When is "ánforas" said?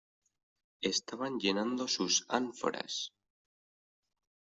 2.27-3.13